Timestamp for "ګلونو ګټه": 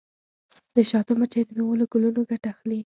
1.91-2.47